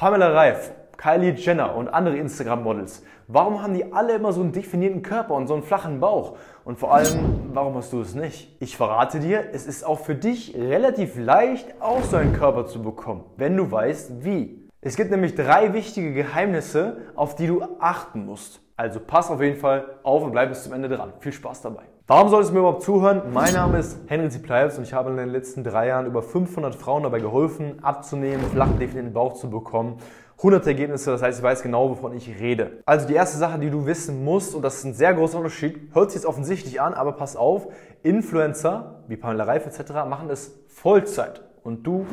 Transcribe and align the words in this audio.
Pamela 0.00 0.28
Reif, 0.28 0.72
Kylie 0.96 1.32
Jenner 1.32 1.76
und 1.76 1.88
andere 1.88 2.16
Instagram-Models. 2.16 3.04
Warum 3.28 3.62
haben 3.62 3.74
die 3.74 3.92
alle 3.92 4.14
immer 4.14 4.32
so 4.32 4.40
einen 4.40 4.50
definierten 4.50 5.02
Körper 5.02 5.34
und 5.34 5.46
so 5.46 5.52
einen 5.52 5.62
flachen 5.62 6.00
Bauch? 6.00 6.38
Und 6.64 6.78
vor 6.78 6.94
allem, 6.94 7.50
warum 7.52 7.74
hast 7.74 7.92
du 7.92 8.00
es 8.00 8.14
nicht? 8.14 8.56
Ich 8.60 8.78
verrate 8.78 9.20
dir, 9.20 9.50
es 9.52 9.66
ist 9.66 9.84
auch 9.84 10.00
für 10.00 10.14
dich 10.14 10.56
relativ 10.56 11.18
leicht, 11.18 11.66
auch 11.82 12.02
so 12.02 12.16
einen 12.16 12.32
Körper 12.32 12.64
zu 12.64 12.80
bekommen, 12.80 13.24
wenn 13.36 13.58
du 13.58 13.70
weißt, 13.70 14.24
wie. 14.24 14.70
Es 14.80 14.96
gibt 14.96 15.10
nämlich 15.10 15.34
drei 15.34 15.74
wichtige 15.74 16.14
Geheimnisse, 16.14 17.02
auf 17.14 17.34
die 17.34 17.48
du 17.48 17.62
achten 17.78 18.24
musst. 18.24 18.62
Also 18.78 19.00
pass 19.00 19.30
auf 19.30 19.42
jeden 19.42 19.58
Fall 19.58 19.98
auf 20.02 20.22
und 20.22 20.32
bleib 20.32 20.48
bis 20.48 20.64
zum 20.64 20.72
Ende 20.72 20.88
dran. 20.88 21.12
Viel 21.18 21.32
Spaß 21.32 21.60
dabei. 21.60 21.89
Warum 22.10 22.28
solltest 22.28 22.50
du 22.50 22.54
mir 22.54 22.60
überhaupt 22.62 22.82
zuhören? 22.82 23.22
Mein 23.32 23.54
Name 23.54 23.78
ist 23.78 23.96
Henry 24.08 24.28
Ziplaius 24.30 24.76
und 24.76 24.82
ich 24.82 24.92
habe 24.92 25.10
in 25.10 25.16
den 25.16 25.28
letzten 25.28 25.62
drei 25.62 25.86
Jahren 25.86 26.06
über 26.06 26.24
500 26.24 26.74
Frauen 26.74 27.04
dabei 27.04 27.20
geholfen, 27.20 27.78
abzunehmen, 27.84 28.44
flachen, 28.46 28.80
definierten 28.80 29.12
Bauch 29.12 29.34
zu 29.34 29.48
bekommen. 29.48 29.98
100 30.38 30.66
Ergebnisse, 30.66 31.12
das 31.12 31.22
heißt, 31.22 31.38
ich 31.38 31.44
weiß 31.44 31.62
genau, 31.62 31.88
wovon 31.88 32.12
ich 32.16 32.28
rede. 32.40 32.82
Also 32.84 33.06
die 33.06 33.14
erste 33.14 33.38
Sache, 33.38 33.60
die 33.60 33.70
du 33.70 33.86
wissen 33.86 34.24
musst, 34.24 34.56
und 34.56 34.62
das 34.62 34.78
ist 34.78 34.84
ein 34.86 34.94
sehr 34.94 35.14
großer 35.14 35.38
Unterschied, 35.38 35.94
hört 35.94 36.10
sich 36.10 36.22
jetzt 36.22 36.26
offensichtlich 36.26 36.80
an, 36.80 36.94
aber 36.94 37.12
pass 37.12 37.36
auf, 37.36 37.68
Influencer 38.02 39.04
wie 39.06 39.16
Pamela 39.16 39.44
Reif 39.44 39.66
etc. 39.66 39.92
machen 40.08 40.30
es 40.30 40.58
Vollzeit 40.66 41.42
und 41.62 41.86
du 41.86 42.06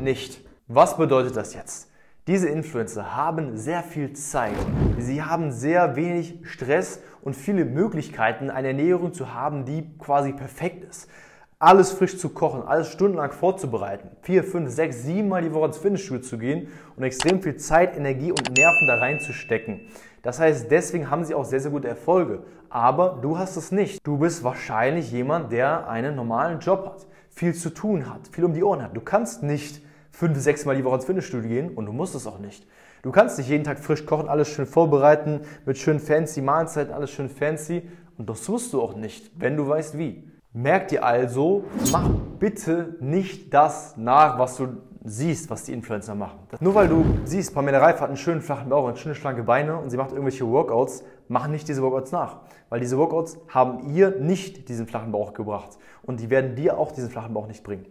nicht. 0.00 0.46
Was 0.68 0.96
bedeutet 0.96 1.36
das 1.36 1.54
jetzt? 1.54 1.89
Diese 2.30 2.48
Influencer 2.48 3.16
haben 3.16 3.56
sehr 3.56 3.82
viel 3.82 4.12
Zeit. 4.12 4.54
Sie 5.00 5.20
haben 5.20 5.50
sehr 5.50 5.96
wenig 5.96 6.38
Stress 6.44 7.00
und 7.22 7.34
viele 7.34 7.64
Möglichkeiten, 7.64 8.50
eine 8.50 8.68
Ernährung 8.68 9.12
zu 9.12 9.34
haben, 9.34 9.64
die 9.64 9.84
quasi 9.98 10.32
perfekt 10.32 10.84
ist. 10.84 11.10
Alles 11.58 11.90
frisch 11.90 12.18
zu 12.18 12.28
kochen, 12.28 12.62
alles 12.62 12.86
stundenlang 12.86 13.32
vorzubereiten, 13.32 14.10
vier, 14.22 14.44
fünf, 14.44 14.70
sechs, 14.70 15.02
sieben 15.02 15.26
Mal 15.26 15.42
die 15.42 15.52
Woche 15.52 15.66
ins 15.66 15.78
Fitnessstudio 15.78 16.22
zu 16.22 16.38
gehen 16.38 16.68
und 16.94 17.02
extrem 17.02 17.42
viel 17.42 17.56
Zeit, 17.56 17.96
Energie 17.96 18.30
und 18.30 18.56
Nerven 18.56 18.86
da 18.86 18.98
reinzustecken. 18.98 19.80
Das 20.22 20.38
heißt, 20.38 20.70
deswegen 20.70 21.10
haben 21.10 21.24
sie 21.24 21.34
auch 21.34 21.44
sehr, 21.44 21.58
sehr 21.58 21.72
gute 21.72 21.88
Erfolge. 21.88 22.44
Aber 22.68 23.18
du 23.20 23.38
hast 23.38 23.56
es 23.56 23.72
nicht. 23.72 24.06
Du 24.06 24.18
bist 24.18 24.44
wahrscheinlich 24.44 25.10
jemand, 25.10 25.50
der 25.50 25.88
einen 25.88 26.14
normalen 26.14 26.60
Job 26.60 26.86
hat, 26.86 27.06
viel 27.28 27.54
zu 27.54 27.70
tun 27.70 28.08
hat, 28.08 28.28
viel 28.30 28.44
um 28.44 28.54
die 28.54 28.62
Ohren 28.62 28.84
hat. 28.84 28.96
Du 28.96 29.00
kannst 29.00 29.42
nicht 29.42 29.82
fünf, 30.10 30.38
sechs 30.38 30.64
Mal 30.64 30.76
die 30.76 30.84
Woche 30.84 30.96
ins 30.96 31.04
Fitnessstudio 31.04 31.48
gehen 31.48 31.70
und 31.74 31.86
du 31.86 31.92
musst 31.92 32.14
es 32.14 32.26
auch 32.26 32.38
nicht. 32.38 32.66
Du 33.02 33.12
kannst 33.12 33.38
nicht 33.38 33.48
jeden 33.48 33.64
Tag 33.64 33.78
frisch 33.78 34.04
kochen, 34.04 34.28
alles 34.28 34.48
schön 34.48 34.66
vorbereiten, 34.66 35.40
mit 35.64 35.78
schön 35.78 35.98
fancy 35.98 36.42
Mahlzeiten, 36.42 36.92
alles 36.92 37.10
schön 37.10 37.30
fancy. 37.30 37.88
Und 38.18 38.28
das 38.28 38.44
tust 38.44 38.72
du 38.74 38.82
auch 38.82 38.94
nicht, 38.94 39.30
wenn 39.40 39.56
du 39.56 39.66
weißt 39.66 39.96
wie. 39.96 40.24
Merk 40.52 40.88
dir 40.88 41.04
also, 41.04 41.64
mach 41.92 42.10
bitte 42.38 42.96
nicht 43.00 43.54
das 43.54 43.96
nach, 43.96 44.38
was 44.38 44.56
du 44.56 44.68
siehst, 45.04 45.48
was 45.48 45.64
die 45.64 45.72
Influencer 45.72 46.14
machen. 46.14 46.40
Nur 46.60 46.74
weil 46.74 46.88
du 46.88 47.04
siehst, 47.24 47.54
Pamela 47.54 47.78
Reif 47.78 48.00
hat 48.00 48.08
einen 48.08 48.16
schönen 48.16 48.42
flachen 48.42 48.68
Bauch 48.68 48.84
und 48.86 48.98
schöne 48.98 49.14
schlanke 49.14 49.42
Beine 49.42 49.78
und 49.78 49.90
sie 49.90 49.96
macht 49.96 50.10
irgendwelche 50.10 50.46
Workouts, 50.46 51.04
mach 51.28 51.48
nicht 51.48 51.68
diese 51.68 51.82
Workouts 51.82 52.12
nach. 52.12 52.40
Weil 52.68 52.80
diese 52.80 52.98
Workouts 52.98 53.38
haben 53.48 53.94
ihr 53.94 54.18
nicht 54.18 54.68
diesen 54.68 54.86
flachen 54.86 55.12
Bauch 55.12 55.32
gebracht. 55.32 55.78
Und 56.02 56.20
die 56.20 56.30
werden 56.30 56.54
dir 56.56 56.78
auch 56.78 56.92
diesen 56.92 57.10
flachen 57.10 57.32
Bauch 57.32 57.46
nicht 57.46 57.64
bringen. 57.64 57.86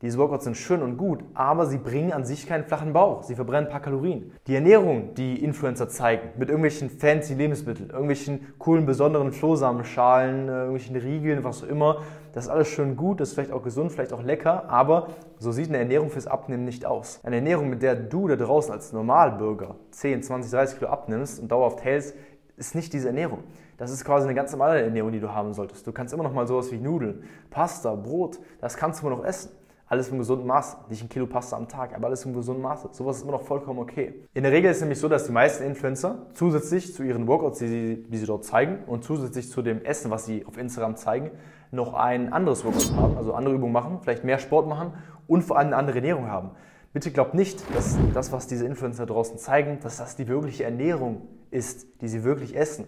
Diese 0.00 0.16
Workouts 0.16 0.44
sind 0.44 0.56
schön 0.56 0.80
und 0.80 0.96
gut, 0.96 1.24
aber 1.34 1.66
sie 1.66 1.76
bringen 1.76 2.12
an 2.12 2.24
sich 2.24 2.46
keinen 2.46 2.62
flachen 2.62 2.92
Bauch. 2.92 3.24
Sie 3.24 3.34
verbrennen 3.34 3.66
ein 3.66 3.72
paar 3.72 3.80
Kalorien. 3.80 4.30
Die 4.46 4.54
Ernährung, 4.54 5.14
die 5.14 5.42
Influencer 5.42 5.88
zeigen, 5.88 6.28
mit 6.36 6.50
irgendwelchen 6.50 6.88
fancy 6.88 7.34
Lebensmitteln, 7.34 7.90
irgendwelchen 7.90 8.54
coolen, 8.60 8.86
besonderen 8.86 9.32
Flohsamenschalen, 9.32 10.48
äh, 10.48 10.52
irgendwelchen 10.52 10.94
Riegeln, 10.94 11.42
was 11.42 11.64
auch 11.64 11.66
immer, 11.66 12.02
das 12.32 12.44
ist 12.44 12.50
alles 12.50 12.68
schön 12.68 12.94
gut, 12.94 13.18
das 13.18 13.30
ist 13.30 13.34
vielleicht 13.34 13.50
auch 13.50 13.64
gesund, 13.64 13.90
vielleicht 13.90 14.12
auch 14.12 14.22
lecker, 14.22 14.70
aber 14.70 15.08
so 15.40 15.50
sieht 15.50 15.68
eine 15.68 15.78
Ernährung 15.78 16.10
fürs 16.10 16.28
Abnehmen 16.28 16.64
nicht 16.64 16.86
aus. 16.86 17.18
Eine 17.24 17.36
Ernährung, 17.36 17.68
mit 17.68 17.82
der 17.82 17.96
du 17.96 18.28
da 18.28 18.36
draußen 18.36 18.72
als 18.72 18.92
Normalbürger 18.92 19.74
10, 19.90 20.22
20, 20.22 20.52
30 20.52 20.78
Kilo 20.78 20.92
abnimmst 20.92 21.40
und 21.40 21.50
dauerhaft 21.50 21.82
hältst, 21.82 22.14
ist 22.56 22.76
nicht 22.76 22.92
diese 22.92 23.08
Ernährung. 23.08 23.42
Das 23.78 23.90
ist 23.90 24.04
quasi 24.04 24.26
eine 24.26 24.36
ganz 24.36 24.52
normale 24.52 24.80
Ernährung, 24.80 25.10
die 25.10 25.18
du 25.18 25.34
haben 25.34 25.54
solltest. 25.54 25.84
Du 25.88 25.90
kannst 25.90 26.14
immer 26.14 26.22
noch 26.22 26.32
mal 26.32 26.46
sowas 26.46 26.70
wie 26.70 26.78
Nudeln, 26.78 27.24
Pasta, 27.50 27.96
Brot, 27.96 28.38
das 28.60 28.76
kannst 28.76 29.02
du 29.02 29.08
immer 29.08 29.16
noch 29.16 29.24
essen. 29.24 29.50
Alles 29.90 30.10
im 30.10 30.18
gesunden 30.18 30.46
Maß. 30.46 30.76
Nicht 30.90 31.02
ein 31.02 31.08
Kilo 31.08 31.26
Pasta 31.26 31.56
am 31.56 31.66
Tag, 31.66 31.94
aber 31.94 32.08
alles 32.08 32.24
im 32.26 32.34
gesunden 32.34 32.62
Maße. 32.62 32.90
Sowas 32.92 33.16
ist 33.16 33.22
immer 33.22 33.32
noch 33.32 33.42
vollkommen 33.42 33.78
okay. 33.78 34.26
In 34.34 34.42
der 34.42 34.52
Regel 34.52 34.70
ist 34.70 34.78
es 34.78 34.82
nämlich 34.82 35.00
so, 35.00 35.08
dass 35.08 35.24
die 35.24 35.32
meisten 35.32 35.64
Influencer 35.64 36.26
zusätzlich 36.34 36.94
zu 36.94 37.02
ihren 37.02 37.26
Workouts, 37.26 37.58
die 37.60 37.68
sie, 37.68 38.04
die 38.06 38.18
sie 38.18 38.26
dort 38.26 38.44
zeigen, 38.44 38.84
und 38.86 39.02
zusätzlich 39.02 39.50
zu 39.50 39.62
dem 39.62 39.82
Essen, 39.84 40.10
was 40.10 40.26
sie 40.26 40.44
auf 40.44 40.58
Instagram 40.58 40.96
zeigen, 40.96 41.30
noch 41.70 41.94
ein 41.94 42.32
anderes 42.32 42.64
Workout 42.64 42.92
haben, 42.96 43.16
also 43.16 43.32
andere 43.32 43.54
Übungen 43.54 43.72
machen, 43.72 43.98
vielleicht 44.02 44.24
mehr 44.24 44.38
Sport 44.38 44.68
machen 44.68 44.92
und 45.26 45.42
vor 45.42 45.58
allem 45.58 45.68
eine 45.68 45.76
andere 45.76 45.96
Ernährung 45.96 46.28
haben. 46.28 46.50
Bitte 46.92 47.10
glaubt 47.10 47.34
nicht, 47.34 47.62
dass 47.74 47.96
das, 48.12 48.32
was 48.32 48.46
diese 48.46 48.66
Influencer 48.66 49.06
draußen 49.06 49.38
zeigen, 49.38 49.78
dass 49.82 49.98
das 49.98 50.16
die 50.16 50.28
wirkliche 50.28 50.64
Ernährung 50.64 51.28
ist, 51.50 51.86
die 52.00 52.08
sie 52.08 52.24
wirklich 52.24 52.56
essen. 52.56 52.86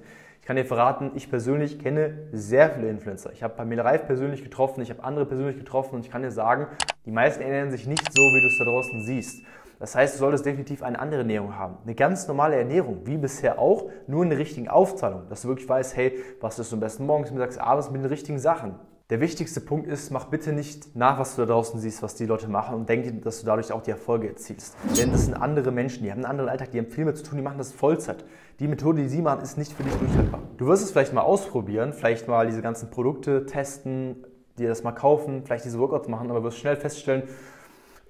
Ich 0.51 0.53
kann 0.53 0.65
dir 0.65 0.67
verraten, 0.67 1.13
ich 1.15 1.31
persönlich 1.31 1.79
kenne 1.79 2.27
sehr 2.33 2.71
viele 2.71 2.89
Influencer. 2.89 3.33
Ich 3.33 3.45
habe 3.45 3.55
Pamela 3.55 3.85
Reif 3.85 4.05
persönlich 4.05 4.43
getroffen, 4.43 4.81
ich 4.81 4.91
habe 4.91 5.05
andere 5.05 5.25
persönlich 5.25 5.57
getroffen 5.57 5.95
und 5.95 6.05
ich 6.05 6.11
kann 6.11 6.23
dir 6.23 6.33
sagen, 6.33 6.67
die 7.07 7.13
meisten 7.13 7.41
ernähren 7.41 7.71
sich 7.71 7.87
nicht 7.87 8.03
so, 8.13 8.21
wie 8.21 8.41
du 8.41 8.49
es 8.49 8.59
da 8.59 8.65
draußen 8.65 9.05
siehst. 9.05 9.45
Das 9.79 9.95
heißt, 9.95 10.17
du 10.17 10.19
solltest 10.19 10.45
definitiv 10.45 10.83
eine 10.83 10.99
andere 10.99 11.21
Ernährung 11.21 11.57
haben. 11.57 11.77
Eine 11.85 11.95
ganz 11.95 12.27
normale 12.27 12.57
Ernährung, 12.57 13.03
wie 13.05 13.17
bisher 13.17 13.61
auch, 13.61 13.91
nur 14.09 14.25
in 14.25 14.31
der 14.31 14.41
richtigen 14.41 14.67
Aufteilung. 14.67 15.29
Dass 15.29 15.43
du 15.43 15.49
wirklich 15.49 15.69
weißt, 15.69 15.97
hey, 15.97 16.19
was 16.41 16.59
ist 16.59 16.73
am 16.73 16.81
besten 16.81 17.07
morgens, 17.07 17.31
mittags, 17.31 17.57
abends 17.57 17.89
mit 17.89 18.03
den 18.03 18.09
richtigen 18.09 18.41
Sachen. 18.41 18.75
Der 19.11 19.19
wichtigste 19.19 19.61
Punkt 19.61 19.89
ist, 19.89 20.13
mach 20.13 20.27
bitte 20.27 20.53
nicht 20.53 20.95
nach, 20.95 21.19
was 21.19 21.35
du 21.35 21.43
da 21.43 21.53
draußen 21.53 21.81
siehst, 21.81 22.01
was 22.01 22.15
die 22.15 22.27
Leute 22.27 22.47
machen 22.47 22.77
und 22.77 22.89
denke, 22.89 23.13
dass 23.13 23.41
du 23.41 23.47
dadurch 23.47 23.73
auch 23.73 23.83
die 23.83 23.91
Erfolge 23.91 24.29
erzielst. 24.29 24.77
Denn 24.97 25.11
das 25.11 25.25
sind 25.25 25.35
andere 25.35 25.73
Menschen, 25.73 26.05
die 26.05 26.13
haben 26.13 26.19
einen 26.19 26.31
anderen 26.31 26.49
Alltag, 26.49 26.71
die 26.71 26.79
haben 26.79 26.87
viel 26.87 27.05
mehr 27.05 27.17
zu 27.17 27.25
tun, 27.25 27.37
die 27.37 27.43
machen 27.43 27.59
das 27.59 27.73
Vollzeit. 27.73 28.25
Die 28.61 28.69
Methode, 28.69 29.03
die 29.03 29.09
sie 29.09 29.21
machen, 29.21 29.43
ist 29.43 29.59
nicht 29.59 29.73
für 29.73 29.83
dich 29.83 29.95
durchhaltbar. 29.95 30.41
Du 30.59 30.67
wirst 30.69 30.85
es 30.85 30.93
vielleicht 30.93 31.13
mal 31.13 31.23
ausprobieren, 31.23 31.93
vielleicht 31.93 32.29
mal 32.29 32.47
diese 32.47 32.63
ganzen 32.63 32.91
Produkte 32.91 33.47
testen, 33.47 34.25
dir 34.59 34.69
das 34.69 34.85
mal 34.85 34.93
kaufen, 34.93 35.43
vielleicht 35.45 35.65
diese 35.65 35.81
Workouts 35.81 36.07
machen, 36.07 36.31
aber 36.31 36.45
wirst 36.45 36.59
schnell 36.59 36.77
feststellen, 36.77 37.25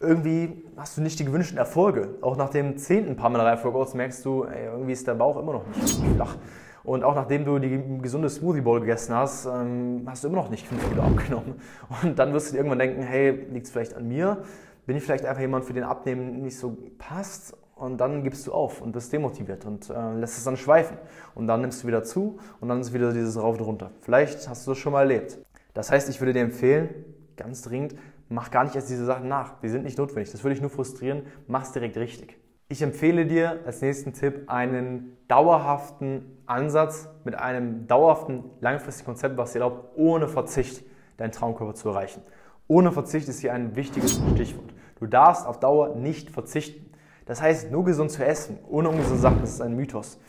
irgendwie 0.00 0.64
hast 0.76 0.98
du 0.98 1.00
nicht 1.00 1.18
die 1.18 1.24
gewünschten 1.24 1.56
Erfolge. 1.56 2.16
Auch 2.20 2.36
nach 2.36 2.50
dem 2.50 2.76
zehnten 2.76 3.16
Pamela 3.16 3.44
Reif 3.44 3.64
Workouts 3.64 3.94
merkst 3.94 4.22
du, 4.22 4.44
ey, 4.44 4.66
irgendwie 4.66 4.92
ist 4.92 5.06
der 5.06 5.14
Bauch 5.14 5.38
immer 5.38 5.54
noch 5.54 5.66
nicht 5.66 5.98
flach. 6.14 6.36
Und 6.82 7.04
auch 7.04 7.14
nachdem 7.14 7.44
du 7.44 7.58
die 7.58 7.82
gesunde 8.00 8.28
Smoothie 8.28 8.62
Bowl 8.62 8.80
gegessen 8.80 9.14
hast, 9.14 9.46
ähm, 9.46 10.02
hast 10.06 10.24
du 10.24 10.28
immer 10.28 10.38
noch 10.38 10.50
nicht 10.50 10.66
5 10.66 10.88
Kilo 10.88 11.02
abgenommen. 11.06 11.54
Und 12.02 12.18
dann 12.18 12.32
wirst 12.32 12.48
du 12.48 12.52
dir 12.52 12.58
irgendwann 12.58 12.78
denken, 12.78 13.02
hey, 13.02 13.46
liegt 13.52 13.66
es 13.66 13.72
vielleicht 13.72 13.94
an 13.94 14.08
mir? 14.08 14.38
Bin 14.86 14.96
ich 14.96 15.02
vielleicht 15.02 15.24
einfach 15.26 15.40
jemand, 15.40 15.64
für 15.64 15.74
den 15.74 15.84
Abnehmen 15.84 16.42
nicht 16.42 16.58
so 16.58 16.76
passt? 16.98 17.56
Und 17.76 17.98
dann 17.98 18.24
gibst 18.24 18.46
du 18.46 18.52
auf 18.52 18.82
und 18.82 18.92
bist 18.92 19.12
demotiviert 19.12 19.64
und 19.64 19.88
äh, 19.88 20.14
lässt 20.14 20.36
es 20.36 20.44
dann 20.44 20.56
schweifen. 20.56 20.98
Und 21.34 21.46
dann 21.46 21.62
nimmst 21.62 21.82
du 21.82 21.86
wieder 21.86 22.02
zu 22.02 22.38
und 22.60 22.68
dann 22.68 22.80
ist 22.80 22.92
wieder 22.92 23.12
dieses 23.12 23.40
Rauf 23.40 23.58
und 23.58 23.64
runter. 23.64 23.90
Vielleicht 24.00 24.48
hast 24.48 24.66
du 24.66 24.72
das 24.72 24.78
schon 24.78 24.92
mal 24.92 25.00
erlebt. 25.00 25.38
Das 25.72 25.90
heißt, 25.90 26.08
ich 26.08 26.20
würde 26.20 26.32
dir 26.32 26.42
empfehlen, 26.42 26.90
ganz 27.36 27.62
dringend, 27.62 27.94
mach 28.28 28.50
gar 28.50 28.64
nicht 28.64 28.74
erst 28.76 28.90
diese 28.90 29.04
Sachen 29.04 29.28
nach. 29.28 29.60
Die 29.60 29.68
sind 29.68 29.84
nicht 29.84 29.98
notwendig. 29.98 30.30
Das 30.30 30.42
würde 30.42 30.54
dich 30.54 30.60
nur 30.60 30.70
frustrieren. 30.70 31.22
Mach's 31.46 31.72
direkt 31.72 31.96
richtig. 31.96 32.39
Ich 32.72 32.82
empfehle 32.82 33.26
dir 33.26 33.58
als 33.66 33.82
nächsten 33.82 34.12
Tipp 34.12 34.44
einen 34.46 35.16
dauerhaften 35.26 36.38
Ansatz 36.46 37.08
mit 37.24 37.34
einem 37.34 37.88
dauerhaften, 37.88 38.44
langfristigen 38.60 39.06
Konzept, 39.06 39.36
was 39.36 39.54
dir 39.54 39.58
erlaubt, 39.58 39.88
ohne 39.96 40.28
Verzicht 40.28 40.84
deinen 41.16 41.32
Traumkörper 41.32 41.74
zu 41.74 41.88
erreichen. 41.88 42.22
Ohne 42.68 42.92
Verzicht 42.92 43.28
ist 43.28 43.40
hier 43.40 43.52
ein 43.54 43.74
wichtiges 43.74 44.20
Stichwort. 44.34 44.72
Du 45.00 45.06
darfst 45.06 45.48
auf 45.48 45.58
Dauer 45.58 45.96
nicht 45.96 46.30
verzichten. 46.30 46.92
Das 47.26 47.42
heißt, 47.42 47.72
nur 47.72 47.84
gesund 47.84 48.12
zu 48.12 48.24
essen, 48.24 48.60
ohne 48.68 48.88
ungesunde 48.88 49.18
Sachen, 49.20 49.40
das 49.40 49.50
ist 49.50 49.62
ein 49.62 49.74
Mythos. 49.74 50.20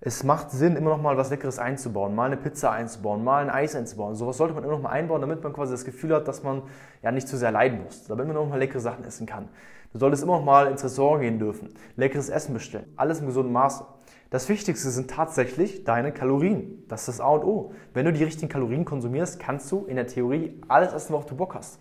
Es 0.00 0.22
macht 0.22 0.52
Sinn, 0.52 0.76
immer 0.76 0.90
noch 0.90 1.02
mal 1.02 1.16
was 1.16 1.30
Leckeres 1.30 1.58
einzubauen, 1.58 2.14
mal 2.14 2.26
eine 2.26 2.36
Pizza 2.36 2.70
einzubauen, 2.70 3.24
mal 3.24 3.42
ein 3.42 3.50
Eis 3.50 3.74
einzubauen. 3.74 4.14
Sowas 4.14 4.36
sollte 4.36 4.54
man 4.54 4.62
immer 4.62 4.74
noch 4.74 4.82
mal 4.82 4.90
einbauen, 4.90 5.20
damit 5.20 5.42
man 5.42 5.52
quasi 5.52 5.72
das 5.72 5.84
Gefühl 5.84 6.14
hat, 6.14 6.28
dass 6.28 6.44
man 6.44 6.62
ja 7.02 7.10
nicht 7.10 7.26
zu 7.26 7.36
sehr 7.36 7.50
leiden 7.50 7.82
muss, 7.82 8.06
damit 8.06 8.28
man 8.28 8.36
noch 8.36 8.48
mal 8.48 8.60
leckere 8.60 8.78
Sachen 8.78 9.04
essen 9.04 9.26
kann. 9.26 9.48
Du 9.92 9.98
solltest 9.98 10.22
immer 10.22 10.36
noch 10.36 10.44
mal 10.44 10.70
ins 10.70 10.84
Restaurant 10.84 11.22
gehen 11.22 11.38
dürfen, 11.38 11.70
leckeres 11.96 12.28
Essen 12.28 12.52
bestellen, 12.52 12.92
alles 12.96 13.20
im 13.20 13.26
gesunden 13.26 13.52
Maße. 13.52 13.86
Das 14.28 14.46
Wichtigste 14.50 14.90
sind 14.90 15.10
tatsächlich 15.10 15.84
deine 15.84 16.12
Kalorien. 16.12 16.84
Das 16.88 17.00
ist 17.00 17.08
das 17.08 17.20
A 17.20 17.28
und 17.30 17.44
O. 17.44 17.72
Wenn 17.94 18.04
du 18.04 18.12
die 18.12 18.24
richtigen 18.24 18.50
Kalorien 18.50 18.84
konsumierst, 18.84 19.40
kannst 19.40 19.72
du 19.72 19.86
in 19.86 19.96
der 19.96 20.06
Theorie 20.06 20.60
alles 20.68 20.92
essen, 20.92 21.14
worauf 21.14 21.24
du 21.24 21.34
Bock 21.34 21.54
hast. 21.54 21.80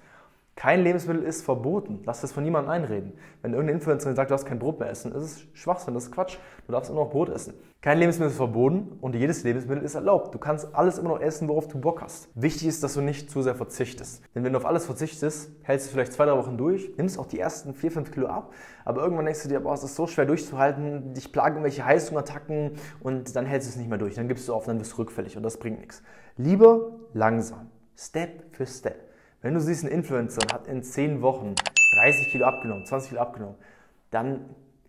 Kein 0.58 0.82
Lebensmittel 0.82 1.22
ist 1.22 1.44
verboten. 1.44 2.00
Lass 2.04 2.22
das 2.22 2.32
von 2.32 2.44
niemandem 2.44 2.72
einreden. 2.72 3.14
Wenn 3.44 3.52
irgendeine 3.52 3.78
Influencerin 3.78 4.16
sagt, 4.16 4.32
du 4.32 4.34
darfst 4.34 4.48
kein 4.48 4.58
Brot 4.58 4.80
mehr 4.80 4.90
essen, 4.90 5.12
ist 5.12 5.24
es 5.24 5.48
Schwachsinn, 5.54 5.94
das 5.94 6.06
ist 6.06 6.12
Quatsch. 6.12 6.40
Du 6.66 6.72
darfst 6.72 6.90
immer 6.90 7.02
noch 7.02 7.12
Brot 7.12 7.30
essen. 7.30 7.54
Kein 7.80 8.00
Lebensmittel 8.00 8.32
ist 8.32 8.38
verboten 8.38 8.98
und 9.00 9.14
jedes 9.14 9.44
Lebensmittel 9.44 9.84
ist 9.84 9.94
erlaubt. 9.94 10.34
Du 10.34 10.40
kannst 10.40 10.74
alles 10.74 10.98
immer 10.98 11.10
noch 11.10 11.22
essen, 11.22 11.48
worauf 11.48 11.68
du 11.68 11.80
Bock 11.80 12.02
hast. 12.02 12.30
Wichtig 12.34 12.68
ist, 12.70 12.84
dass 12.84 12.96
du 12.96 13.02
nicht 13.02 13.30
zu 13.30 13.44
sehr 13.44 13.54
verzichtest. 13.54 14.24
Denn 14.34 14.44
wenn 14.44 14.52
du 14.52 14.58
auf 14.58 14.66
alles 14.66 14.88
verzichtest, 14.88 15.52
hältst 15.62 15.88
du 15.88 15.92
vielleicht 15.92 16.14
zwei, 16.14 16.26
drei 16.26 16.36
Wochen 16.36 16.58
durch, 16.58 16.92
nimmst 16.98 17.20
auch 17.20 17.28
die 17.28 17.40
ersten 17.40 17.76
vier, 17.76 17.92
fünf 17.92 18.10
Kilo 18.10 18.26
ab, 18.26 18.52
aber 18.84 19.04
irgendwann 19.04 19.26
denkst 19.26 19.44
du 19.44 19.50
dir, 19.50 19.60
boah, 19.60 19.76
es 19.76 19.84
ist 19.84 19.96
so 19.96 20.08
schwer 20.08 20.26
durchzuhalten, 20.26 21.14
dich 21.14 21.32
plagen 21.32 21.58
irgendwelche 21.58 21.86
Heißhungerattacken 21.86 22.72
und 23.02 23.36
dann 23.36 23.46
hältst 23.46 23.68
du 23.68 23.74
es 23.74 23.78
nicht 23.78 23.90
mehr 23.90 24.00
durch. 24.00 24.16
Dann 24.16 24.28
gibst 24.28 24.50
du 24.50 24.56
auf, 24.56 24.66
dann 24.66 24.80
bist 24.80 24.94
du 24.94 24.98
rückfällig 24.98 25.38
und 25.38 25.44
das 25.44 25.58
bringt 25.58 25.80
nichts. 25.80 26.02
Lieber 26.36 26.94
langsam, 27.14 27.70
Step 27.96 28.56
für 28.56 28.66
Step. 28.66 29.07
Wenn 29.48 29.54
du 29.54 29.62
siehst, 29.62 29.86
ein 29.86 29.88
Influencer 29.88 30.42
hat 30.52 30.68
in 30.68 30.84
10 30.84 31.22
Wochen 31.22 31.56
30 31.94 32.32
Kilo 32.32 32.46
abgenommen, 32.46 32.86
20 32.86 33.12
Kilo 33.12 33.22
abgenommen, 33.22 33.56
dann 34.12 34.42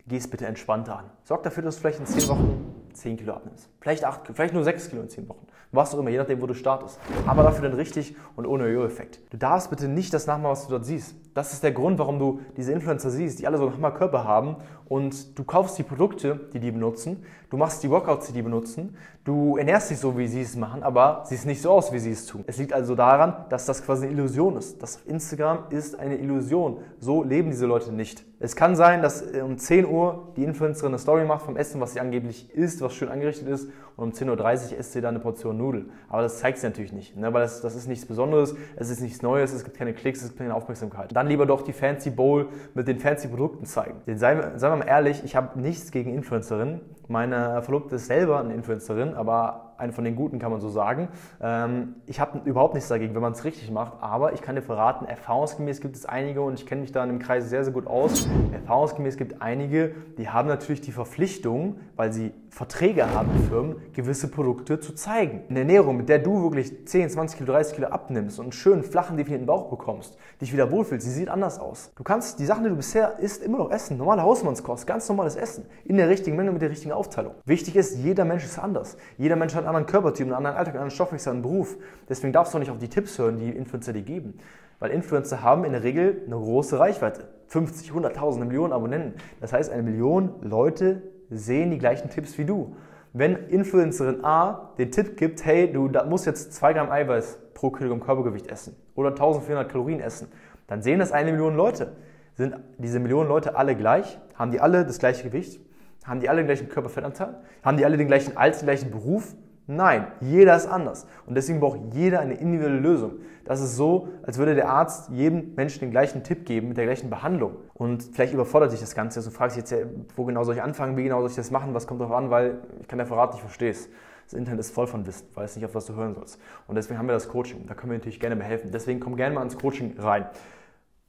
geh 0.05 0.17
es 0.17 0.29
bitte 0.29 0.47
entspannter 0.47 0.99
an. 0.99 1.05
Sorg 1.23 1.43
dafür, 1.43 1.63
dass 1.63 1.75
du 1.75 1.79
vielleicht 1.79 2.01
in 2.01 2.05
10 2.05 2.27
Wochen 2.27 2.75
10 2.91 3.15
Kilo 3.15 3.35
abnimmst. 3.35 3.69
Vielleicht 3.79 4.03
8, 4.03 4.31
vielleicht 4.33 4.53
nur 4.53 4.65
6 4.65 4.89
Kilo 4.89 5.01
in 5.01 5.07
10 5.07 5.29
Wochen. 5.29 5.47
Was 5.71 5.95
auch 5.95 5.99
immer, 5.99 6.09
je 6.09 6.17
nachdem, 6.17 6.41
wo 6.41 6.45
du 6.45 6.53
startest. 6.53 6.99
Aber 7.25 7.43
dafür 7.43 7.69
dann 7.69 7.77
richtig 7.77 8.17
und 8.35 8.45
ohne 8.45 8.67
Jojo-Effekt. 8.67 9.21
Du 9.29 9.37
darfst 9.37 9.69
bitte 9.69 9.87
nicht 9.87 10.13
das 10.13 10.27
nachmachen, 10.27 10.51
was 10.51 10.65
du 10.65 10.71
dort 10.71 10.85
siehst. 10.85 11.15
Das 11.39 11.53
ist 11.53 11.63
der 11.63 11.71
Grund, 11.71 11.97
warum 11.99 12.19
du 12.19 12.41
diese 12.57 12.73
Influencer 12.73 13.09
siehst, 13.09 13.39
die 13.39 13.47
alle 13.47 13.57
so 13.57 13.69
einen 13.69 13.93
Körper 13.93 14.25
haben 14.25 14.57
und 14.89 15.39
du 15.39 15.45
kaufst 15.45 15.77
die 15.77 15.83
Produkte, 15.83 16.37
die 16.51 16.59
die 16.59 16.69
benutzen, 16.69 17.23
du 17.49 17.55
machst 17.55 17.81
die 17.81 17.89
Workouts, 17.89 18.27
die 18.27 18.33
die 18.33 18.41
benutzen, 18.41 18.97
du 19.23 19.55
ernährst 19.55 19.89
dich 19.89 19.99
so, 19.99 20.17
wie 20.17 20.27
sie 20.27 20.41
es 20.41 20.57
machen, 20.57 20.83
aber 20.83 21.23
siehst 21.27 21.45
nicht 21.45 21.61
so 21.61 21.71
aus, 21.71 21.93
wie 21.93 21.99
sie 21.99 22.11
es 22.11 22.25
tun. 22.25 22.43
Es 22.45 22.57
liegt 22.57 22.73
also 22.73 22.93
daran, 22.93 23.45
dass 23.47 23.65
das 23.65 23.85
quasi 23.85 24.07
eine 24.07 24.15
Illusion 24.15 24.57
ist. 24.57 24.83
Das 24.83 24.97
Instagram 25.05 25.59
ist 25.69 25.97
eine 25.97 26.17
Illusion. 26.17 26.79
So 26.99 27.23
leben 27.23 27.51
diese 27.51 27.67
Leute 27.67 27.93
nicht. 27.93 28.25
Es 28.41 28.57
kann 28.57 28.75
sein, 28.75 29.01
dass 29.01 29.21
um 29.21 29.57
10 29.57 29.85
Uhr 29.85 30.33
die 30.35 30.43
Influencerin 30.43 30.89
eine 30.91 30.99
Story 30.99 31.23
macht 31.23 31.43
vom 31.43 31.55
Essen, 31.55 31.79
was 31.79 31.93
sie 31.93 32.01
angeblich 32.01 32.53
isst, 32.53 32.81
was 32.81 32.93
schön 32.93 33.07
angerichtet 33.07 33.47
ist 33.47 33.69
und 33.99 34.21
um 34.21 34.29
10.30 34.29 34.71
Uhr 34.73 34.77
isst 34.79 34.93
sie 34.93 35.01
dann 35.01 35.15
eine 35.15 35.19
Portion 35.19 35.57
Nudel. 35.57 35.85
Aber 36.07 36.21
das 36.21 36.39
zeigt 36.39 36.57
sie 36.57 36.67
natürlich 36.67 36.93
nicht, 36.93 37.17
ne? 37.17 37.33
weil 37.33 37.41
das, 37.41 37.61
das 37.61 37.75
ist 37.75 37.87
nichts 37.87 38.05
Besonderes, 38.05 38.55
es 38.75 38.89
ist 38.89 39.01
nichts 39.01 39.21
Neues, 39.21 39.53
es 39.53 39.63
gibt 39.63 39.77
keine 39.77 39.93
Klicks, 39.93 40.21
es 40.21 40.29
gibt 40.29 40.39
keine 40.39 40.55
Aufmerksamkeit. 40.55 41.15
Dann 41.15 41.27
lieber 41.27 41.45
doch 41.45 41.61
die 41.61 41.73
Fancy 41.73 42.09
Bowl 42.09 42.47
mit 42.73 42.87
den 42.87 42.99
fancy 42.99 43.27
Produkten 43.27 43.65
zeigen. 43.65 44.01
Denn 44.07 44.17
seien 44.17 44.57
seien 44.57 44.71
wir 44.71 44.77
mal 44.77 44.87
ehrlich, 44.87 45.23
ich 45.23 45.35
habe 45.35 45.59
nichts 45.59 45.91
gegen 45.91 46.13
Influencerinnen. 46.13 46.81
Meine 47.07 47.61
Verlobte 47.61 47.95
ist 47.95 48.05
selber 48.05 48.39
eine 48.39 48.53
Influencerin, 48.53 49.13
aber 49.15 49.68
eine 49.79 49.93
von 49.93 50.03
den 50.03 50.15
Guten, 50.15 50.39
kann 50.39 50.51
man 50.51 50.61
so 50.61 50.69
sagen. 50.69 51.07
Ähm, 51.41 51.95
ich 52.05 52.19
habe 52.19 52.41
überhaupt 52.45 52.73
nichts 52.73 52.89
dagegen, 52.89 53.15
wenn 53.15 53.21
man 53.21 53.33
es 53.33 53.43
richtig 53.43 53.71
macht, 53.71 53.93
aber 54.01 54.33
ich 54.33 54.41
kann 54.41 54.55
dir 54.55 54.61
verraten, 54.61 55.05
erfahrungsgemäß 55.05 55.81
gibt 55.81 55.95
es 55.95 56.05
einige 56.05 56.41
und 56.41 56.59
ich 56.59 56.65
kenne 56.65 56.81
mich 56.81 56.91
da 56.91 57.03
in 57.03 57.09
dem 57.09 57.19
Kreis 57.19 57.49
sehr, 57.49 57.63
sehr 57.63 57.73
gut 57.73 57.87
aus. 57.87 58.27
Erfahrungsgemäß 58.53 59.17
gibt 59.17 59.33
es 59.33 59.41
einige, 59.41 59.95
die 60.17 60.29
haben 60.29 60.47
natürlich 60.47 60.81
die 60.81 60.91
Verpflichtung, 60.91 61.77
weil 61.95 62.11
sie 62.13 62.31
Verträge 62.49 63.13
haben 63.13 63.31
mit 63.33 63.47
Firmen, 63.47 63.75
gewisse 63.93 64.27
Produkte 64.27 64.79
zu 64.79 64.93
zeigen. 64.93 65.43
Eine 65.49 65.59
Ernährung, 65.59 65.97
mit 65.97 66.09
der 66.09 66.19
du 66.19 66.41
wirklich 66.43 66.87
10, 66.87 67.09
20 67.09 67.37
Kilo, 67.37 67.53
30 67.53 67.75
Kilo 67.75 67.87
abnimmst 67.87 68.39
und 68.39 68.45
einen 68.45 68.51
schönen, 68.51 68.83
flachen, 68.83 69.17
definierten 69.17 69.45
Bauch 69.45 69.69
bekommst, 69.69 70.17
dich 70.41 70.51
wieder 70.51 70.71
wohlfühlst, 70.71 71.05
sie 71.05 71.13
sieht 71.13 71.29
anders 71.29 71.59
aus. 71.59 71.91
Du 71.95 72.03
kannst 72.03 72.39
die 72.39 72.45
Sachen, 72.45 72.63
die 72.63 72.69
du 72.69 72.75
bisher 72.75 73.19
isst, 73.19 73.43
immer 73.43 73.59
noch 73.59 73.71
essen. 73.71 73.97
Normale 73.97 74.23
Hausmannskost, 74.23 74.87
ganz 74.87 75.07
normales 75.07 75.35
Essen. 75.35 75.65
In 75.85 75.97
der 75.97 76.09
richtigen 76.09 76.35
Menge, 76.35 76.51
mit 76.51 76.61
der 76.61 76.69
richtigen 76.69 76.91
Aufteilung. 76.91 77.35
Wichtig 77.45 77.75
ist, 77.75 77.97
jeder 77.97 78.25
Mensch 78.25 78.43
ist 78.43 78.57
anders. 78.57 78.97
Jeder 79.17 79.35
Mensch 79.35 79.55
hat 79.55 79.65
anderen 79.69 79.85
Körpertyp, 79.85 80.25
einen 80.25 80.33
anderen 80.33 80.57
Alltag, 80.57 80.73
einen 80.73 80.81
anderen 80.83 80.95
Stoffwechsel, 80.95 81.33
einen 81.33 81.41
Beruf. 81.41 81.77
Deswegen 82.07 82.33
darfst 82.33 82.53
du 82.53 82.57
auch 82.57 82.59
nicht 82.59 82.71
auf 82.71 82.77
die 82.77 82.89
Tipps 82.89 83.17
hören, 83.17 83.39
die 83.39 83.49
Influencer 83.49 83.93
dir 83.93 84.01
geben. 84.01 84.37
Weil 84.79 84.91
Influencer 84.91 85.43
haben 85.43 85.65
in 85.65 85.71
der 85.71 85.83
Regel 85.83 86.23
eine 86.25 86.35
große 86.35 86.79
Reichweite. 86.79 87.27
50, 87.47 87.91
100.000, 87.91 88.45
Millionen 88.45 88.73
Abonnenten. 88.73 89.13
Das 89.41 89.53
heißt, 89.53 89.71
eine 89.71 89.83
Million 89.83 90.35
Leute 90.41 91.01
sehen 91.29 91.71
die 91.71 91.77
gleichen 91.77 92.09
Tipps 92.09 92.37
wie 92.37 92.45
du. 92.45 92.75
Wenn 93.11 93.35
Influencerin 93.47 94.23
A 94.23 94.71
den 94.77 94.91
Tipp 94.91 95.17
gibt, 95.17 95.43
hey, 95.43 95.71
du 95.71 95.89
musst 96.07 96.25
jetzt 96.27 96.53
2 96.53 96.73
Gramm 96.73 96.91
Eiweiß 96.91 97.39
pro 97.55 97.71
Kilogramm 97.71 98.01
Körpergewicht 98.01 98.47
essen 98.47 98.75
oder 98.95 99.09
1400 99.09 99.67
Kalorien 99.67 99.99
essen, 99.99 100.27
dann 100.67 100.83
sehen 100.83 100.99
das 100.99 101.11
eine 101.11 101.31
Million 101.31 101.55
Leute. 101.55 101.93
Sind 102.35 102.55
diese 102.77 102.99
Millionen 102.99 103.27
Leute 103.27 103.57
alle 103.57 103.75
gleich? 103.75 104.19
Haben 104.35 104.51
die 104.51 104.61
alle 104.61 104.85
das 104.85 104.99
gleiche 104.99 105.23
Gewicht? 105.23 105.59
Haben 106.05 106.19
die 106.19 106.29
alle 106.29 106.41
den 106.41 106.45
gleichen 106.45 106.69
Körperfettanteil? 106.69 107.35
Haben 107.63 107.77
die 107.77 107.85
alle 107.85 107.97
den 107.97 108.07
gleichen 108.07 108.37
Alter, 108.37 108.59
den 108.59 108.65
gleichen 108.65 108.91
Beruf? 108.91 109.35
Nein, 109.71 110.07
jeder 110.19 110.55
ist 110.55 110.65
anders. 110.65 111.05
Und 111.27 111.35
deswegen 111.35 111.59
braucht 111.59 111.79
jeder 111.93 112.21
eine 112.21 112.33
individuelle 112.33 112.79
Lösung. 112.79 113.19
Das 113.45 113.61
ist 113.61 113.75
so, 113.75 114.07
als 114.23 114.39
würde 114.39 114.55
der 114.55 114.67
Arzt 114.67 115.11
jedem 115.11 115.53
Menschen 115.53 115.81
den 115.81 115.91
gleichen 115.91 116.23
Tipp 116.23 116.47
geben 116.47 116.69
mit 116.69 116.77
der 116.77 116.85
gleichen 116.85 117.11
Behandlung. 117.11 117.55
Und 117.75 118.01
vielleicht 118.01 118.33
überfordert 118.33 118.71
sich 118.71 118.79
das 118.79 118.95
Ganze. 118.95 119.19
Also 119.19 119.29
du 119.29 119.35
fragst 119.35 119.57
dich 119.57 119.69
jetzt, 119.69 119.87
wo 120.15 120.25
genau 120.25 120.43
soll 120.43 120.55
ich 120.55 120.63
anfangen, 120.63 120.97
wie 120.97 121.03
genau 121.03 121.19
soll 121.19 121.29
ich 121.29 121.35
das 121.35 121.51
machen, 121.51 121.75
was 121.75 121.85
kommt 121.85 122.01
darauf 122.01 122.15
an, 122.15 122.31
weil 122.31 122.57
ich 122.81 122.87
kann 122.87 122.97
dir 122.97 123.05
verraten, 123.05 123.35
ich 123.35 123.41
verstehe 123.41 123.69
es. 123.69 123.89
Das 124.25 124.33
Internet 124.33 124.61
ist 124.61 124.73
voll 124.73 124.87
von 124.87 125.05
Wissen, 125.05 125.27
weiß 125.35 125.55
nicht, 125.55 125.65
auf 125.65 125.75
was 125.75 125.85
du 125.85 125.93
hören 125.93 126.15
sollst. 126.15 126.39
Und 126.65 126.73
deswegen 126.73 126.97
haben 126.97 127.07
wir 127.07 127.13
das 127.13 127.29
Coaching. 127.29 127.67
Da 127.67 127.75
können 127.75 127.91
wir 127.91 127.99
natürlich 127.99 128.19
gerne 128.19 128.37
behelfen. 128.37 128.71
Deswegen 128.71 128.99
komm 128.99 129.17
gerne 129.17 129.35
mal 129.35 129.43
ins 129.43 129.55
Coaching 129.55 129.99
rein. 129.99 130.25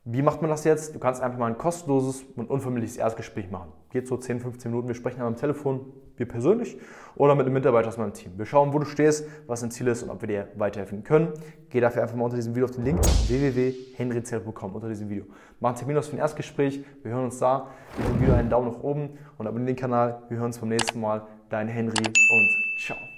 Wie 0.05 0.21
macht 0.21 0.43
man 0.43 0.51
das 0.51 0.65
jetzt? 0.65 0.95
Du 0.95 0.99
kannst 0.99 1.23
einfach 1.23 1.39
mal 1.39 1.47
ein 1.47 1.57
kostenloses 1.57 2.25
und 2.37 2.51
unverbindliches 2.51 2.99
Erstgespräch 2.99 3.51
machen. 3.51 3.73
Geht 3.89 4.07
so 4.07 4.19
10, 4.19 4.41
15 4.41 4.71
Minuten. 4.71 4.89
Wir 4.89 4.95
sprechen 4.95 5.23
am 5.23 5.37
Telefon, 5.37 5.81
wir 6.21 6.29
persönlich 6.29 6.79
oder 7.17 7.35
mit 7.35 7.47
einem 7.47 7.55
Mitarbeiter 7.55 7.89
aus 7.89 7.97
meinem 7.97 8.13
Team. 8.13 8.33
Wir 8.37 8.47
schauen, 8.47 8.73
wo 8.73 8.79
du 8.79 8.85
stehst, 8.85 9.27
was 9.47 9.61
dein 9.61 9.73
Ziel 9.73 9.89
ist 9.89 10.05
und 10.05 10.11
ob 10.11 10.21
wir 10.21 10.29
dir 10.29 10.49
weiterhelfen 10.55 11.03
können. 11.03 11.33
Geh 11.71 11.81
dafür 11.81 12.03
einfach 12.03 12.15
mal 12.15 12.25
unter 12.25 12.37
diesem 12.37 12.55
Video 12.55 12.67
auf 12.67 12.75
den 12.75 12.85
Link 12.85 13.01
www.henryzell.com 13.27 14.75
unter 14.75 14.89
diesem 14.89 15.09
Video. 15.09 15.25
Mach 15.59 15.71
einen 15.71 15.79
Termin 15.79 15.97
aus 15.97 16.07
für 16.07 16.17
ein 16.17 16.21
Erstgespräch. 16.21 16.85
Wir 17.03 17.13
hören 17.13 17.25
uns 17.25 17.39
da. 17.39 17.71
Gib 17.97 18.07
dem 18.07 18.21
Video 18.21 18.35
einen 18.35 18.51
Daumen 18.51 18.71
nach 18.71 18.81
oben 18.81 19.19
und 19.39 19.47
abonniere 19.47 19.75
den 19.75 19.77
Kanal. 19.77 20.23
Wir 20.29 20.37
hören 20.37 20.47
uns 20.47 20.59
beim 20.59 20.69
nächsten 20.69 21.01
Mal. 21.01 21.27
Dein 21.49 21.67
Henry 21.67 22.07
und 22.07 22.51
ciao. 22.87 23.10